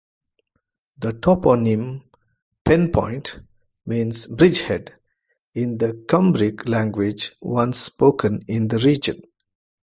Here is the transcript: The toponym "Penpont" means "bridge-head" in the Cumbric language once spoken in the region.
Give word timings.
The 0.97 1.11
toponym 1.13 2.01
"Penpont" 2.65 3.39
means 3.85 4.25
"bridge-head" 4.25 4.95
in 5.53 5.77
the 5.77 5.93
Cumbric 6.07 6.67
language 6.67 7.35
once 7.39 7.77
spoken 7.77 8.43
in 8.47 8.67
the 8.67 8.79
region. 8.79 9.21